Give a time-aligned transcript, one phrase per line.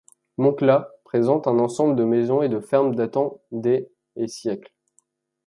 [0.39, 4.73] Moncla présente un ensemble de maisons et de fermes datant des et siècles.